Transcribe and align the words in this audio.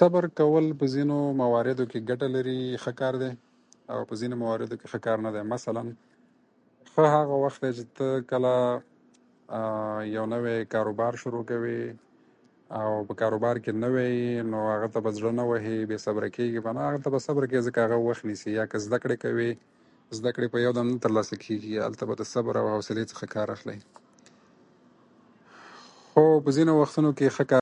صبر 0.00 0.24
کول 0.38 0.64
په 0.78 0.86
ځینو 0.94 1.16
مواردو 1.40 1.84
کې 1.90 2.06
ګټه 2.10 2.28
لري، 2.36 2.58
ښه 2.84 2.92
کار 3.00 3.14
دی، 3.22 3.30
او 3.92 3.98
په 4.08 4.14
ځینو 4.20 4.34
مواردو 4.42 4.76
کې 4.80 4.86
ښه 4.92 4.98
کار 5.06 5.18
نه 5.26 5.30
دی. 5.34 5.42
مثلاً 5.54 5.82
ښه 6.92 7.04
هغه 7.16 7.34
وخت 7.44 7.60
دی 7.64 7.70
چې 7.78 7.84
ته 7.96 8.08
کله 8.32 8.54
یو 10.14 10.24
نوی 10.34 10.58
کاروبار 10.74 11.12
شروع 11.22 11.40
کوې 11.50 11.82
او 12.80 12.88
په 13.08 13.12
کاروبار 13.22 13.56
کې 13.64 13.72
نوی 13.84 14.08
یې، 14.10 14.50
نو 14.50 14.56
هغه 14.72 14.86
ته 14.96 15.14
زړه 15.16 15.32
نه 15.38 15.42
وهې، 15.50 15.76
نو 15.82 15.88
بې 15.90 15.98
صبره 16.06 16.28
کېږي 16.36 16.58
به 16.66 17.90
نه 17.90 18.36
یا 18.58 18.64
که 18.72 18.82
زده 18.86 18.98
کړې 19.02 19.16
کوې، 19.24 19.50
نو 19.56 20.18
زده 20.18 20.30
کړې 20.36 20.64
یودم 20.66 20.86
نه 20.92 20.98
ترسره 21.06 21.38
کېږي. 21.46 21.72
نو 21.78 21.86
هلته 21.86 22.04
به 22.10 22.14
له 22.20 22.24
صبر 22.34 22.54
او 22.60 22.66
حوصلې 22.74 23.04
څخه 23.12 23.24
کار 23.34 23.48
اخلې، 23.56 23.76
خو 26.12 26.24
په 26.46 26.50
ځینو 26.56 26.72
وختونو 26.82 27.10
کې 27.18 27.26
ښه 27.36 27.44
کار 27.52 27.58